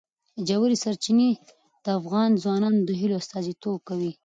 [0.47, 1.31] ژورې سرچینې
[1.83, 4.11] د افغان ځوانانو د هیلو استازیتوب کوي.